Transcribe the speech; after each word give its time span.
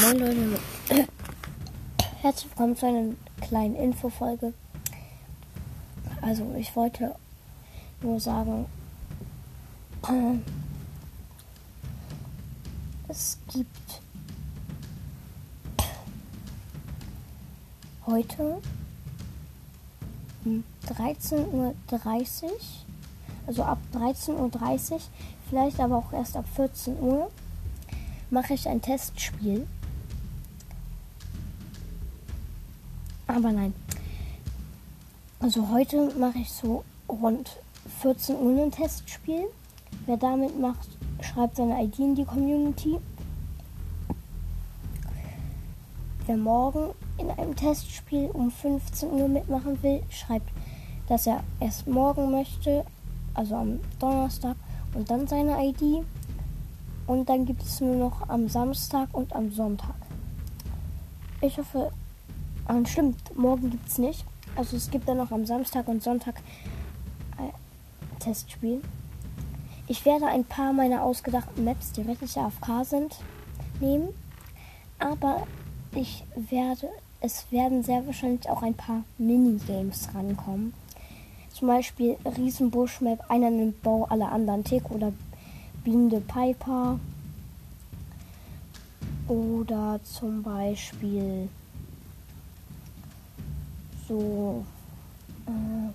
Moin 0.00 0.18
Leute, 0.18 0.58
herzlich 2.22 2.50
willkommen 2.50 2.74
zu 2.76 2.86
einer 2.86 3.12
kleinen 3.42 3.76
Infofolge. 3.76 4.54
Also 6.22 6.54
ich 6.56 6.74
wollte 6.74 7.14
nur 8.00 8.18
sagen, 8.18 8.64
äh, 10.08 10.38
es 13.08 13.36
gibt 13.52 14.00
heute 18.06 18.62
um 20.46 20.64
13.30 20.86 21.34
Uhr, 21.52 21.74
also 23.46 23.64
ab 23.64 23.78
13.30 23.92 24.92
Uhr, 24.92 25.00
vielleicht 25.50 25.78
aber 25.78 25.98
auch 25.98 26.12
erst 26.14 26.36
ab 26.36 26.46
14 26.54 26.98
Uhr, 27.00 27.30
mache 28.30 28.54
ich 28.54 28.66
ein 28.66 28.80
Testspiel. 28.80 29.66
Aber 33.34 33.52
nein. 33.52 33.72
Also 35.38 35.68
heute 35.70 36.12
mache 36.18 36.38
ich 36.38 36.50
so 36.50 36.84
rund 37.08 37.58
14 38.00 38.36
Uhr 38.36 38.60
ein 38.60 38.72
Testspiel. 38.72 39.44
Wer 40.06 40.16
damit 40.16 40.58
macht, 40.58 40.88
schreibt 41.20 41.56
seine 41.56 41.82
ID 41.82 41.98
in 42.00 42.14
die 42.16 42.24
Community. 42.24 42.98
Wer 46.26 46.36
morgen 46.36 46.90
in 47.18 47.30
einem 47.30 47.54
Testspiel 47.54 48.30
um 48.32 48.50
15 48.50 49.10
Uhr 49.10 49.28
mitmachen 49.28 49.80
will, 49.82 50.02
schreibt, 50.10 50.48
dass 51.08 51.26
er 51.26 51.44
erst 51.60 51.86
morgen 51.86 52.32
möchte, 52.32 52.84
also 53.34 53.54
am 53.54 53.80
Donnerstag, 54.00 54.56
und 54.94 55.08
dann 55.08 55.28
seine 55.28 55.64
ID. 55.64 56.04
Und 57.06 57.28
dann 57.28 57.46
gibt 57.46 57.62
es 57.62 57.80
nur 57.80 57.94
noch 57.94 58.28
am 58.28 58.48
Samstag 58.48 59.08
und 59.12 59.32
am 59.34 59.52
Sonntag. 59.52 59.94
Ich 61.40 61.56
hoffe, 61.58 61.92
ah, 62.70 62.86
stimmt, 62.86 63.36
morgen 63.36 63.70
gibt 63.70 63.88
es 63.88 63.98
nicht. 63.98 64.24
Also 64.56 64.76
es 64.76 64.90
gibt 64.90 65.08
dann 65.08 65.16
noch 65.16 65.32
am 65.32 65.46
Samstag 65.46 65.88
und 65.88 66.02
Sonntag 66.02 66.36
ein 67.36 67.50
Testspiel. 68.20 68.80
Ich 69.88 70.04
werde 70.04 70.26
ein 70.26 70.44
paar 70.44 70.72
meiner 70.72 71.02
ausgedachten 71.02 71.64
Maps, 71.64 71.92
die 71.92 72.02
richtig 72.02 72.36
AFK 72.36 72.84
sind, 72.84 73.16
nehmen. 73.80 74.08
Aber 74.98 75.46
ich 75.92 76.24
werde, 76.36 76.88
es 77.20 77.50
werden 77.50 77.82
sehr 77.82 78.06
wahrscheinlich 78.06 78.48
auch 78.48 78.62
ein 78.62 78.74
paar 78.74 79.02
Minigames 79.18 80.08
rankommen. 80.14 80.72
Zum 81.52 81.68
Beispiel 81.68 82.16
Riesenbusch-Map, 82.24 83.28
einer 83.28 83.50
nimmt 83.50 83.82
Bau, 83.82 84.06
alle 84.08 84.28
anderen 84.28 84.62
Tick 84.62 84.88
oder 84.90 85.12
Blinde 85.82 86.20
Piper. 86.20 87.00
Oder 89.26 90.00
zum 90.04 90.42
Beispiel 90.42 91.48
so. 94.10 94.64
Äh, 95.46 95.90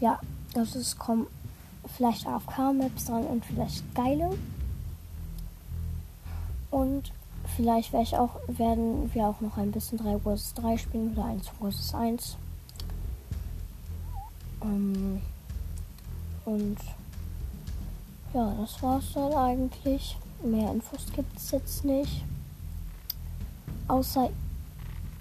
ja, 0.00 0.20
das 0.54 0.74
ist 0.74 0.98
kommen 0.98 1.26
vielleicht 1.96 2.26
AFK-Maps 2.26 3.06
dran 3.06 3.24
und 3.24 3.44
vielleicht 3.44 3.94
geile. 3.94 4.36
Und 6.70 7.12
vielleicht 7.56 7.92
werde 7.92 8.04
ich 8.04 8.16
auch, 8.16 8.36
werden 8.46 9.10
wir 9.14 9.26
auch 9.26 9.40
noch 9.40 9.56
ein 9.56 9.72
bisschen 9.72 9.98
3 9.98 10.18
vs 10.18 10.54
3 10.54 10.76
spielen 10.76 11.12
oder 11.12 11.24
1 11.24 11.48
vs 11.48 11.94
1. 11.94 12.36
Ähm, 14.62 15.22
und 16.44 16.78
ja, 18.34 18.54
das 18.60 18.82
war's 18.82 19.12
dann 19.14 19.32
eigentlich. 19.32 20.16
Mehr 20.42 20.70
Infos 20.70 21.06
gibt 21.14 21.36
es 21.36 21.50
jetzt 21.52 21.84
nicht. 21.84 22.22
Außer 23.88 24.30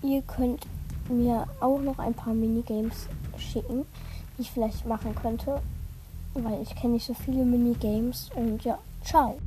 ihr 0.03 0.21
könnt 0.23 0.67
mir 1.09 1.45
auch 1.59 1.79
noch 1.79 1.99
ein 1.99 2.13
paar 2.13 2.33
Minigames 2.33 3.07
schicken, 3.37 3.85
die 4.37 4.41
ich 4.41 4.51
vielleicht 4.51 4.85
machen 4.85 5.15
könnte. 5.15 5.61
Weil 6.33 6.61
ich 6.61 6.75
kenne 6.75 6.93
nicht 6.93 7.05
so 7.05 7.13
viele 7.13 7.43
Minigames. 7.43 8.29
Und 8.35 8.63
ja, 8.63 8.77
ciao. 9.03 9.37